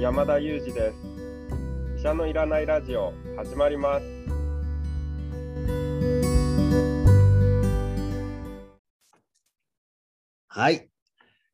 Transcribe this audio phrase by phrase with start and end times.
[0.00, 0.96] 山田裕二です。
[1.98, 4.06] 医者のいらないラジオ始まります。
[10.48, 10.88] はい。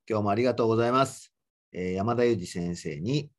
[0.08, 1.32] 今日もありがとうございます、
[1.72, 3.32] えー山田裕二先生に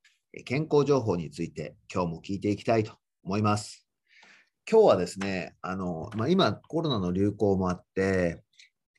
[0.43, 2.91] 健康情報について今日も聞いていきたいと
[3.23, 3.87] 思います。
[4.69, 8.43] 今日はですねあの、まあ、今コロナの流行もあって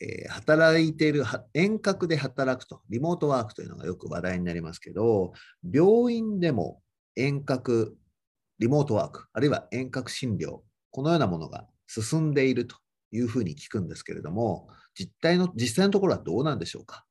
[0.01, 1.25] えー働いている
[1.55, 5.33] 遠隔で働くと、リモートワークというのがよく話題になりますけど、
[5.73, 6.83] 病院でも
[7.17, 7.97] 遠隔、
[8.61, 12.77] リモートワーク、あるいは遠隔診療、このようなものが進んでいると
[13.13, 17.05] いうふうに聞くんですけれども、実態の、実際のところはどうなんでしょうか？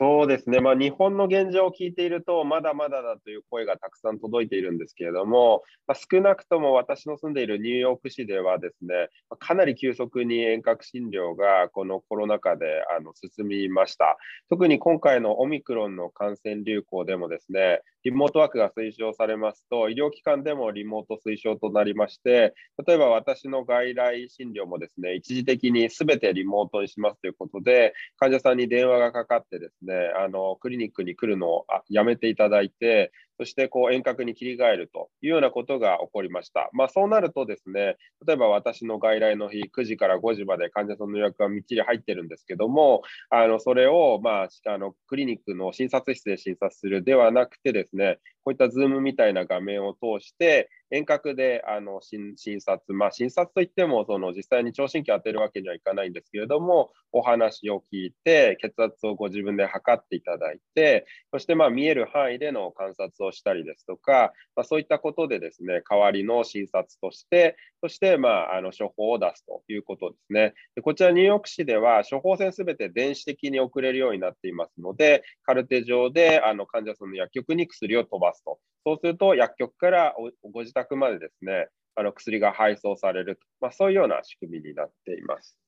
[0.00, 9.08] そうですね、まあ、日本の現状を聞いていると、まだまだだという声がたくさん届いているんですけれども、まあ、少なくとも私の住んでいるニューヨーク市ではですね、
[9.40, 12.66] かなり急速に遠隔診療がこのコロナ禍で
[12.96, 14.18] あの進みました。
[14.48, 22.54] 特に今回のオミクロンの感染流行でもですね、リモートワークが推奨されますと、医療機関でもリモート推奨となりまして、
[22.86, 36.68] 例えば私の外来診療もですね、一時的にすべてリモートにしますということで、患者さんに電話がかかってですね、あのクリニックに来るのをやめていただいて、そしてこう遠隔に切り替えるというようなことが起こりました。
[36.72, 70.54] まあ、そうなるとですね、例えば私の外来の日、9時から5時まで患者さんの予約がみっちり入ってるんですけども、あのそれを、まあ、あのクリニックの診察室で診察するではなくてですね、こういった Zoom みたいな画面を通して、遠隔であの診診察、まあ、診察といってもその実際に聴診器を当てるわけにはいかないんですけれども、お話を聞いて、血圧をご自分で測測っていただいて、そしてまあ見える範囲での観察をしたりですとか、まあ、そういったことでですね、代わりの診察として、そしてまああの処方を出すということですね。
[70.74, 78.58] でこちらニューヨーク市では処方箋すべて電子的に送れるようになっていますので、カルテ上であの患者さんの薬局に薬を飛ばすと。
[78.84, 80.14] そうすると薬局から
[80.52, 85.58] ご自宅までですね、あの薬が配送されると、まあ、そういうような仕組みになっています。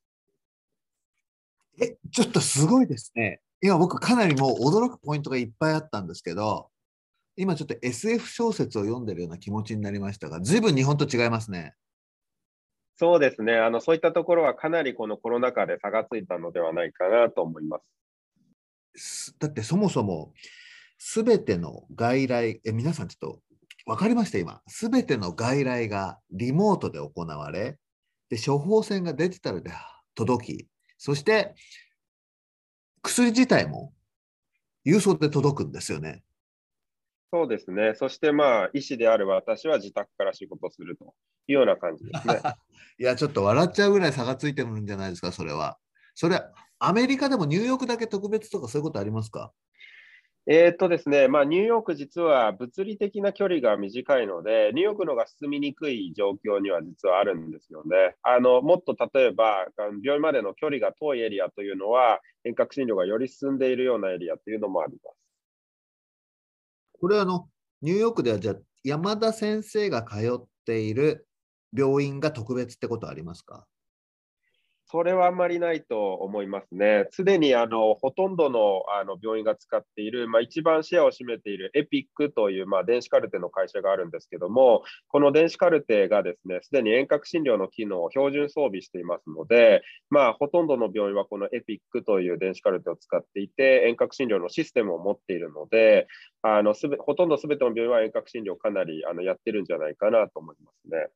[1.80, 3.40] え、ちょっとすごいですね。
[3.62, 6.71] 今僕かなりもう驚くポイントがいっぱいあったんですけど、
[7.37, 11.75] 今ちょっと SF 小説を読んでるような気持ちになりましたが、随分日本と違いますね。
[12.97, 17.84] そうですねあの、そういったところはかなりこのコロナ禍で差がついたのではないかなと思います。
[18.97, 20.32] すだってそもそも
[20.98, 23.41] すべての外来、え皆さんちょっと
[23.87, 24.38] 分かりました？
[24.38, 24.60] 今。
[24.66, 27.78] すべての外来がリモートで行われ、
[28.28, 29.71] で処方箋がデジタルで
[30.15, 30.66] 届き、
[30.98, 31.54] そして
[33.02, 33.92] 薬自体も
[34.86, 36.22] 郵送で届くんですよね。
[37.32, 41.14] そうですね、そしてまあ、医師である私は自宅から仕事すると
[41.46, 42.40] いうような感じですね。
[42.98, 45.78] いや、ちょっと笑っちゃうぐらい差がついてるんじゃないですか、それは。
[46.14, 46.42] それ、
[46.80, 49.52] アメリカでもニューヨークだけ特別とかそういうことありますか？
[50.46, 58.16] えーっとですね、まあ、ニューヨーク実は物理的な距離が短いので、ニューヨークのが進みにくい状況には実はあるんですよね。
[58.22, 59.66] あのもっと例えば、
[60.02, 65.16] 病院までの距離が遠いエリアというのは、遠隔診療がより進んでいるようなエリアというのもあります。
[67.00, 67.48] これはあの、
[67.82, 71.28] ニューヨークではじゃあ山田先生が通っている
[71.76, 73.66] 病院が特別ってことありますか？
[74.90, 77.06] それはあんまりないと思いますね。
[77.10, 96.08] すでにあのほとんどのあの病院が使っている、まあ、一番シェアを占めているエピックという、まあ、電子カルテの会社があるんですけども、この電子カルテがですね、すでに遠隔診療の機能を標準装備していますので、まあ、ほとんどの病院はこのエピックという電子カルテを使っていて、遠隔診療のシステムを持っているので、
[96.42, 101.06] あのすべほとんどすべての病院は遠隔診療かなりあのやってるんじゃないかなと思いますね。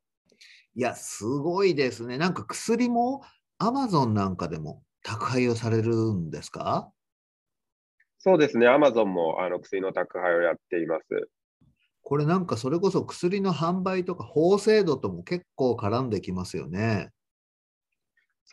[0.76, 2.18] いや、すごいですね。
[2.18, 3.22] なんか薬も
[3.58, 6.90] アマゾンなんかでも宅配をされるんですか？
[8.18, 11.28] そうですね、アマゾンもあの薬の宅配をやっています。
[12.02, 17.10] これなんかそれこそ薬の販売とか法制度とも結構絡んできますよね。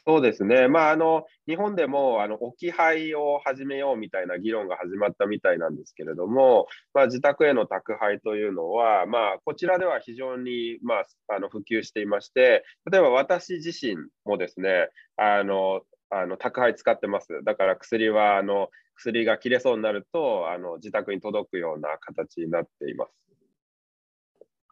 [0.06, 17.28] そうですね、まあ、あの日本でもあの置き配を始めようみたいな議論が始まったみたいなんですけれども、まあ、自宅への宅配というのは、まあ、こちらでは非常に、まあ、あの普及していまして、例えば私自身もですね、あのあの宅配使ってます。
[17.44, 23.31] だから薬はあの薬が切れそうになるとあの自宅に届くような形になっています。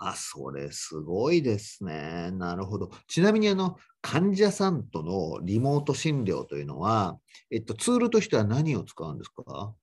[0.02, 2.32] あ、それすごいですね。
[2.32, 2.90] なるほど。
[3.08, 7.20] ちなみにあの患者さんとのリモート診療というのは、
[7.52, 9.74] えっと、ツールとしては何を使うんですか？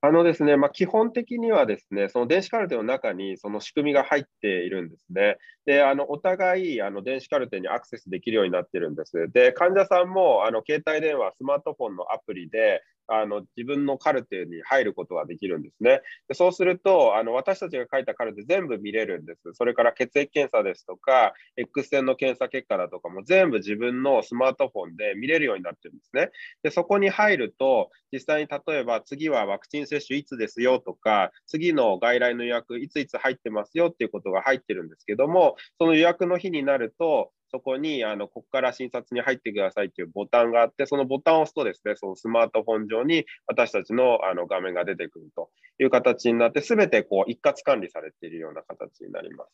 [0.00, 5.38] あのですね、まあ、基本的にはですね、その電子カルテの中にその仕組みが入っているんですね。
[5.64, 9.28] で、あのお互いあの電子カルテにアクセスできるようになってるんです。
[9.32, 16.00] で、患者さんもあの携帯電話、スマートフォンのアプリであの自分のカルテに入ることができるんですね。
[16.28, 19.54] でそうするとあの、私たちが書いたカルテ全部見れるんです。
[19.54, 26.30] それから血液検査ですとか、X 線の検査結果だとかも全部自分のスマートフォンで見れるようになってるんですね。
[26.62, 49.50] でそこに入ると、実際に例えば次はワクチン接種いつですよとか、次の外来の予約いついつ入ってますよっていうことが入ってるんですけども、その予約の日になると、そこに、あの、ここから診察に入ってくださいっていうボタンがあって、そのボタンを押すとですね、そのスマートフォン上に私たちのあの画面が出てくるという形になって、すべてこう一括管理されているような形になります。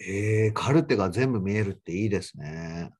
[0.00, 2.90] えー、カルテが全部見えるっていいですね。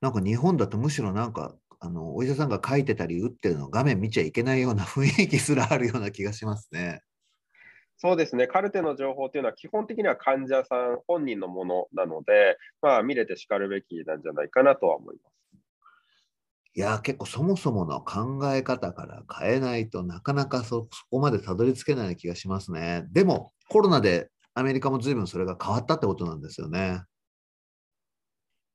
[0.00, 7.02] なんか日本だとむしろなんかあのお医者さんが書いてたり打ってるの画面見ちゃいけないような雰囲気すらあるような気がしますね。
[7.98, 15.32] そうですね、カルテの情報というのは基本的には患者さん本人のものなので、まあ、見れてしかるべきなんじゃないかなとは思います。
[16.74, 23.04] いや、結構そもそもの考え方から変えないとなかなかそこまでたどり着けない気がしますね。
[23.12, 27.02] でも、コロナでアメリカも随分それが変わったってことなんですよね。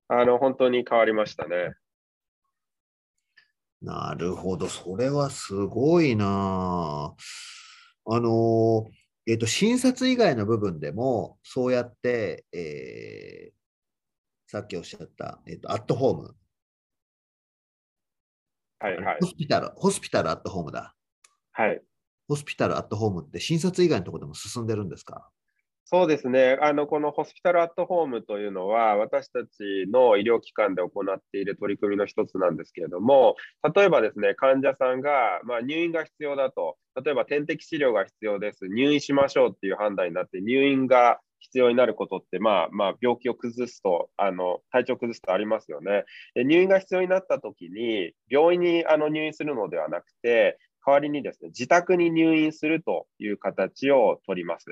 [0.10, 1.74] あの、本当に変わりましたね。
[3.82, 7.16] なるほど、それはすごいな
[8.10, 8.86] あの
[9.30, 16.36] えーと、診察以外の部分でも、そうやって、えー、さっきおっしゃった、えーと、アットホーム。
[18.80, 19.18] はいはい。
[19.20, 20.96] ホスピタル、ホスピタルアットホームだ。
[21.52, 21.82] はい。
[22.30, 25.30] ホスピタルアットホームって診察以外のところでも進んでるんですか？
[25.90, 33.38] そうですねあのこのホスピタルアットホームというのは、私たちの医療機関で行っている取り組みの一つなんですけれども、
[33.74, 46.04] 例えばですね患者さんが、まあ、入院が必要だと、例えば点滴治療が必要です、入院しましょうっていう判断になって、入院が必要になることって、まあ、まあ、病気を崩すと、あの体調を崩すとありますよね。
[46.36, 54.68] で入院が必要になったときに、病院にあの入院するのではなくて、代わりにですね、自宅に入院するという形を取ります。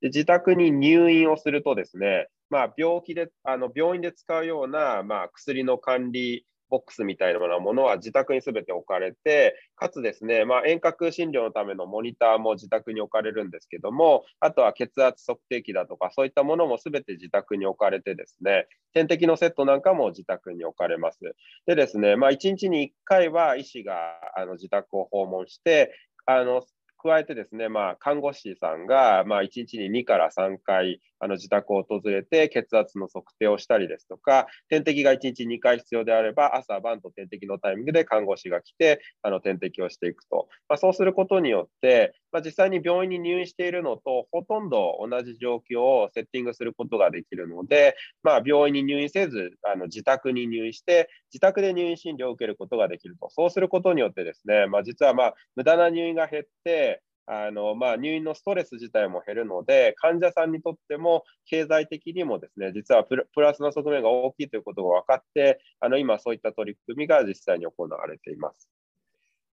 [0.00, 21.18] で自宅に入院をするとですね、まあ、病気で、あの病院で使うような、まあ、薬の管理ボックスみたいなものは自宅にすべて置かれて、かつですね、まあ、遠隔診療のためのモニターも自宅に置かれるんですけども、あとは血圧測定器だとか、そういったものもすべて自宅に置かれてですね、点滴のセットなんかも自宅に置かれます。
[21.66, 23.94] でですね、まあ、1日に1回は医師が
[24.36, 25.92] あの自宅を訪問して、
[26.26, 26.62] あの
[27.02, 40.48] 加えてですね、まあ、看護師さんが、まあ、1日に2から3回、あの自宅を訪れて血圧の測定をしたりですとか、点滴が1日2回必要であれば、朝晩と点滴のタイミングで看護師が来て、あの点滴をしていくと。
[40.68, 53.28] まあ、そうすることによって、まあ、実際に病院に入院しているのとほとんど同じ状況をセッティングすることができるので、まあ、病院に入院せず、あの自宅に入院して、自宅で入院診療を受けることができると。
[53.30, 68.68] そうすることによってですね、まあ、実はまあ無駄な入院が減って、あのまあ、入院のストレス自体も減るので、患者さんにとっても経済的にもですね実はプラスの側面が大きいということが分かって、あの今、そういった取り組みが実際に行われています。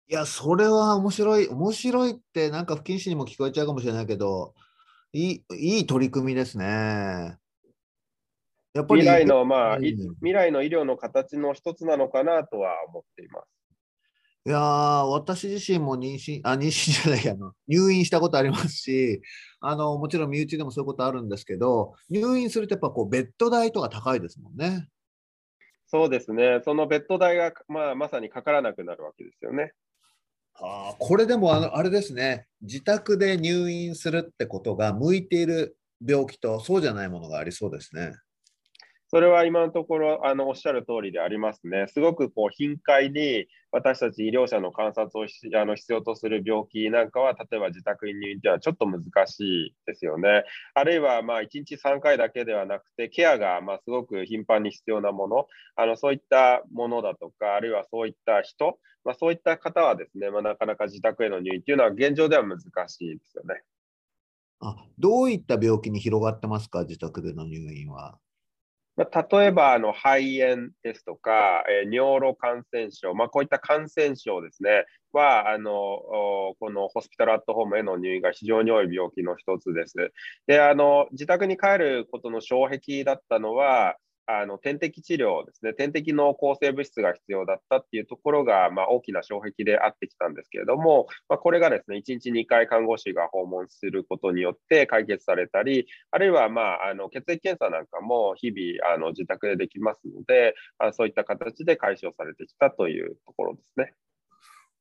[0.07, 4.53] いや、それは面白い、面白いって、なんか不謹慎にも聞こえちゃうかもしれないけど、
[5.13, 7.38] いいいい取り組みですね。
[8.74, 13.48] やっぱり未来の、まあ、未来の医療の形の一つなのかなとは思っています。
[14.44, 19.21] いや私自身も妊娠、あ、妊娠じゃないあの、入院したことありますし、
[19.59, 24.87] あの、もちろん身内でもそういうことあるんですけど、入院するとやっぱこう、ベッド代とか高いですもんね。
[25.85, 26.61] そうですね。
[26.64, 29.73] そのベッド代が、まあ、まさにかからなくなるわけですよね。
[30.54, 32.48] はあ、これでもあの、あれですね。
[32.62, 38.14] 自宅で入院するってことが向いている病気とそうじゃないものがありそうですね。
[39.11, 41.87] それは今のところあのおっしゃる通りでありますね。
[41.89, 45.27] すごくこう頻回に私たち医療者の観察を
[45.59, 50.45] あの必要とする病気なんかは、例えば自宅に入院ではちょっと難しいですよね。
[50.75, 63.61] あるいはまあ1日3回だけではなくて、ケアがますごく頻繁に必要なもの、あのそういったものだとか、あるいはそういった人、まあ、そういった方はですね、まあ、なかなか自宅への入院というのは現状では難しいですよね。
[64.61, 68.18] あどういった病気に広がってますか、自宅での入院は。
[68.98, 79.95] まあ、例えばあの肺炎ですとか、えー、尿路感染症、まあ、こういった感染症ですね、はあのこのホスピタルアットホームへの入院が非常に多い病気の一つです。
[80.48, 83.95] であの自宅に帰ることの障壁だったのは、
[84.28, 103.94] あの点滴治療ですね、点滴の抗生物質が必要だったっていうところが、まあ、大きな障壁であってきたんですけれども、まあ、これがですね、1日2回看護師が訪問することによって解決されたり、あるいは、まあ、あの血液検査なんかも日々あの自宅でできますので、あそういった形で解消されてきたというところですね。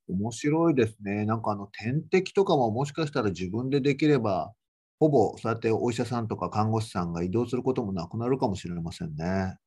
[0.07, 1.25] 面白いですね。
[1.25, 4.53] なんかあの点滴とかももしかしたら自分でできれば
[5.01, 9.57] ほぼそうやってお医者さんとか看護師さんが移動することもなくなるかもしれませんね。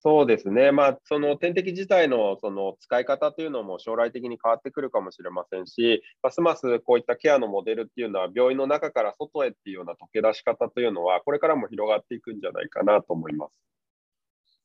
[0.00, 13.52] そうですね、まあ、その点滴自体のその使い方というのも将来的に変わってくるかもしれませんし、ますますこういったケアのモデルっていうのは、病院の中から外へっていうような溶け出し方というのは、これからも広がっていくんじゃないかなと思います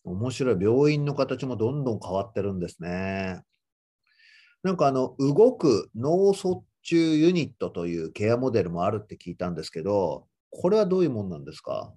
[0.06, 3.42] 面白い、病院の形もどんどん変わってるんですね。
[4.64, 11.94] なんかあの動く脳卒中ユニットというケアモデルもあるって聞いたんですけど、これはどういうものなんですか？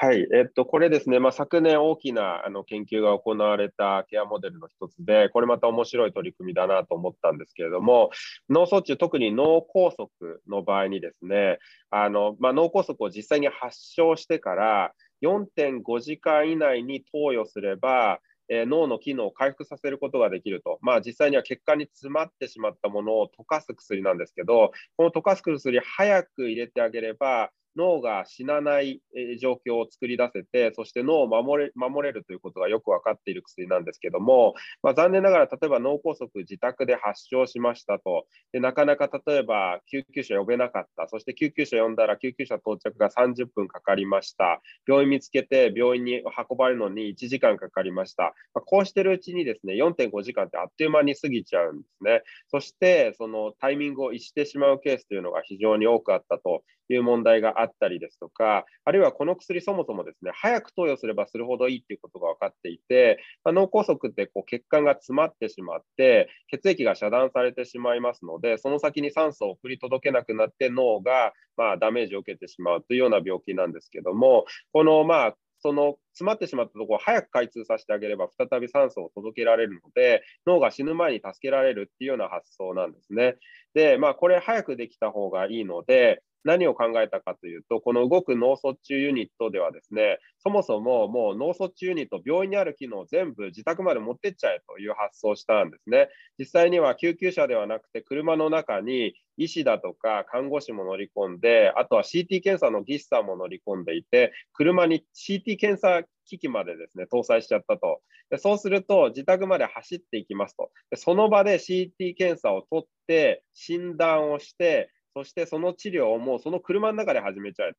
[0.00, 8.10] はい、えっと、これですね、まあ、昨年大きなあの研究が行われたケアモデルの一つで、これまた面白い取り組みだなと思ったんですけれども、
[8.48, 10.06] 脳卒中、特に脳梗塞
[10.48, 11.58] の場合にですね、
[11.90, 29.00] あのまあ、脳梗塞を実際に発症してから4.5時間以内に投与すれば、えー、脳の機能を回復させることができると、まあ、実際には血管に詰まってしまったものを溶かす薬なんですけど、この溶かす薬、早く入れてあげれば、脳が死なない
[29.40, 38.26] 状況を作り出せて、そして脳を守れ守れるということがよく分かっている薬なんですけども、まあ、残念ながら、例えば脳梗塞、自宅で発症しましたと。
[38.52, 52.22] で、なかなか例えば救急車呼べなかった、そして救急車呼んだら救急車到着が30分かかりました、病院見つけて病院に運ばれるのに1時間かかりました、まあ、こうしてるうちにですね4.5時間ってあっという間に過ぎちゃうんですね。
[52.48, 56.62] そしてそのタイミングを逸してしまうケースというのが非常に多くあったと
[56.94, 83.36] いう問題があったりですとか、あるいはこの薬そもそもですね、早く投与すればするほどいいっていうことが分かっていて、まあ、脳梗塞ってこう血管が詰まってしまって、血液が遮断されてしまいますので、その先に酸素を送り届けなくなって脳がまあダメージを受けてしまうというような病気なんですけども、このまあその詰まってしまったところを早く開通させてあげれば、再び酸素を届けられるので、脳が死ぬ前に助けられるっていうような発想なんですね。
[83.74, 96.08] で、まあ、これ早くできた方がいいので、何を考えたかというと、この動く脳卒中ユニットではですね、そもそももう脳卒中ユニット、病院にある機能を全部自宅まで持ってっちゃえという発想をしたんですね。
[96.38, 108.00] 実際には救急車ではなくて、車の中に医師だとか看護師も乗り込んで、あとは CT 検査の技師さんも乗り込んでいて、車に CT 検査機器までですね、搭載しちゃったと。
[108.30, 110.70] でそうすると、自宅まで走っていきますと。
[110.90, 117.78] でその場で CT 検査を取って、診断をして、そしてその治療をもうその車の中で始めちゃうと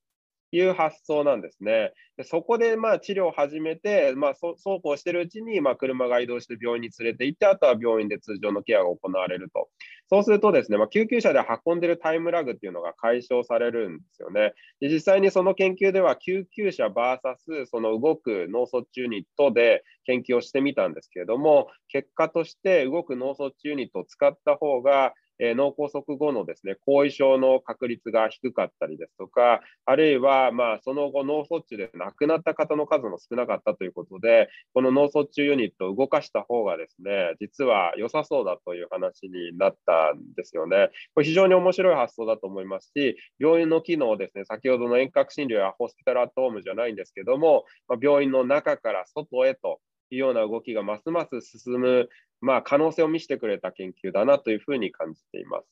[0.51, 1.93] いう発想なんですね。
[2.17, 9.69] でそこでまあ治療を始めて、まあ、そうこうしてるうちにま車が移動して病院に連れて行って、あとは病院で通常のケアが行われると。
[10.09, 14.53] そうするとですね、まあ、救急車で運んでるタイムラグっていうのが解消されるんですよね。
[14.79, 40.89] で実際にその研究では救急車 VS その動く脳卒中ユニットで研究をしてみたんですけれども、結果として動く脳卒中ユニットを使った方がえ脳梗塞後のですね後遺症の確率が低かったりですとか、あるいはまあその後、脳卒中で亡くなった方の数も少なかったということで、この脳卒中ユニットを動かした方がですね実は良さそうだという話になったんですよね。
[41.15, 49.79] これ非常に面白い発想だと思いますし、病院の機能をですね先ほどの遠隔診療やホスピタルアットホームじゃないんですけども、ま、病院の中から外へと
[50.11, 52.09] いうような動きがますます進む
[52.41, 55.65] まあ、可能性を見せてくれた研究だなというふうに感じています。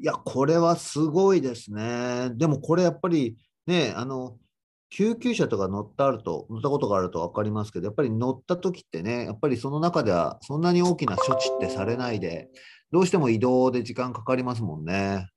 [0.00, 2.30] いや、これはすごいですね。
[2.34, 3.36] でもこれやっぱり
[3.66, 4.38] ね、あの、
[4.90, 12.48] 救急車とか乗ったあると、乗ったことがあると分かりますけど、やっぱり乗った時ってね、やっぱりその中ではそんなに大きな処置ってされないで、
[12.90, 15.28] どうしても移動で時間かかりますもんね。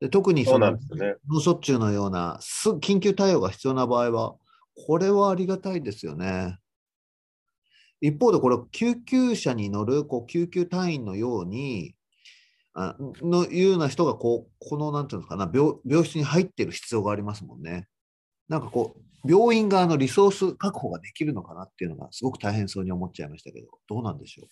[0.00, 0.78] で特にその
[1.28, 2.38] 脳卒中のような
[2.80, 4.36] 緊急対応が必要な場合は、
[4.86, 6.56] これはありがたいですよね。
[8.00, 11.94] 一方で、これ、救急車に乗るこう救急隊員のように、
[12.74, 17.88] あのいうような人がこう、この、なんていうのかな病、病室に入ってる必要がありますもんね。
[18.48, 24.48] なんかこう、病院側のリソース確保ができるのかなっていうのが、すごく大変そうに思っちゃいましたけど、どうなんでしょう？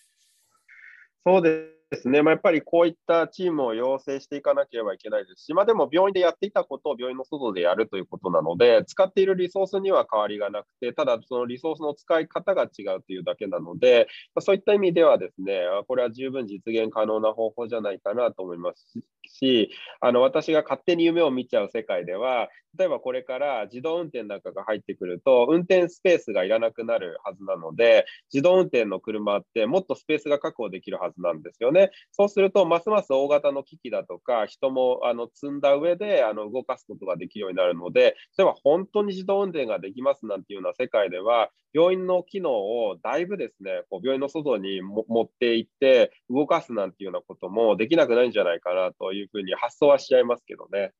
[1.25, 19.69] そうでですね、まあ、やっぱりこういったチームを養成していかなければいけないですし、まあ、でも病院でやっていたことを病院の外でやるということなので、使っているリソースには変わりがなくて、ただそのリソースの使い方が違うというだけなので、まあ、そういった意味ではですね、これは十分実現可能な方法じゃないかなと思いますし、
[20.01, 31.76] あの私が勝手に夢を見ちゃう世界では、例えばこれから自動運転なんかが入ってくると、運転スペースがいらなくなるはずなので、自動運転の車ってもっとスペースが確保できるはずなんですよね。
[32.11, 50.91] そうすると、ますます大型の機器だとか、人もあの積んだ上であの動かすことができるようになるので、例えば本当に自動運転ができますなんていうような世界では、病院の機能をだいぶですね、こう病院の外に持っていって動かすなんていうようなこともできなくないんじゃないかなというふうに発想はしちゃいますけどね。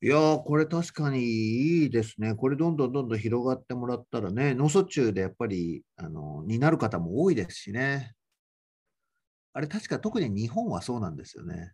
[0.00, 1.24] いやー、これ確かに
[1.82, 2.36] いいですね。
[2.36, 8.14] これどんどんどんどん広がってもらったらね、脳卒中でやっぱり、あの、になる方も多いですしね。
[9.58, 11.72] あれ確か特に日本はそうなんですよね。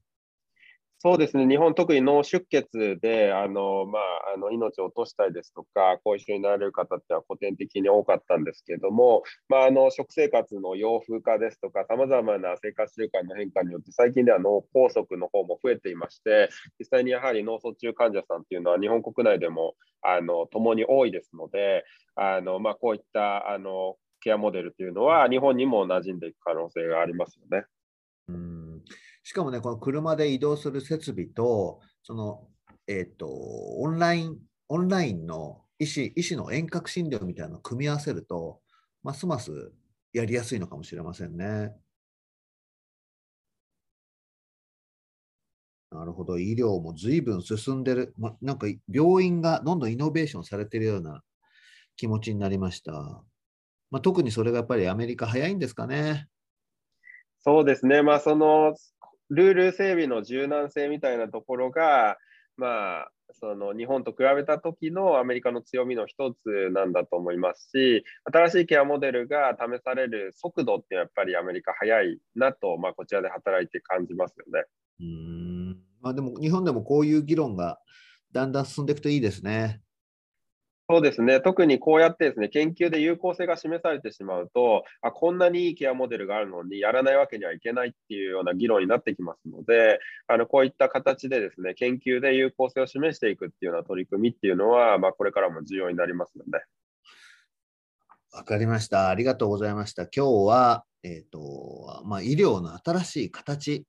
[1.00, 16.48] そうですね、日本、特に脳出血であの、まあ、あの命を落としたりですとか、後遺症になれる方っては古典的に多かったんですけれども、まあ、あの食生活の洋風化ですとか、さまざまな生活習慣の変化によって、最近では脳梗塞の方も増えていまして、
[16.78, 27.66] 実際にやはり脳卒中患者さんっていうのは、日本国内でもあの共に多いですので、あのまあ、こういったあのケアモデルというのは、日本にも馴染んでいく可能性がありますよね。
[28.28, 28.82] うん
[29.22, 32.46] しかもね、この車で移動する設備と、その、
[32.86, 34.38] えっ、ー、と、オンライン、
[34.68, 38.60] オンラインの医師医師の遠隔診療みたいなのを組み合わせると、
[39.02, 39.72] ますます
[40.12, 41.72] やりやすいのかもしれませんね。
[45.90, 51.22] なるほど、医療も随分進んでる、ま、なんか病院がどんどんイノベーションされてるような
[51.96, 53.24] 気持ちになりました。
[53.90, 56.28] まあ、特にそれがやっぱりアメリカ早いんですかね。
[57.40, 58.74] そうですね、まあ、その
[59.30, 62.16] ルール整備の柔軟性みたいなところが、
[62.56, 74.64] まあ、その日本と比べた時のアメリカの強みの一つなんだと思いますし、新しいケアモデルが試される速度ってやっぱりアメリカ早いなと、まあ、こちらで働いて感じますよね。
[75.00, 77.78] うんまあ、でも日本でもこういう議論が
[78.32, 79.80] だんだん進んでいくといいですね。
[80.86, 96.62] そうですね、特にこうやってですね研究で有効性が示されてしまうとあ、こんなにいいケアモデルがあるのにやらないわけにはいけないっていうような議論になってきますので、あのこういった形でですね研究で有効性を示していくっていうような取り組みっていうのは、まあ、これからも重要になりますので。
[98.32, 99.08] わかりました。
[99.08, 100.02] ありがとうございました。
[100.02, 103.86] 今日は、えーとまあ、医療の新しい形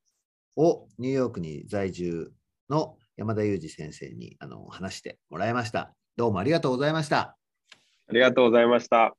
[0.56, 2.32] をニューヨークに在住
[2.70, 5.94] の山田裕二先生にあの話してもらいました。
[6.16, 7.36] どうもありがとうございました。
[8.08, 9.14] ありがとうございました。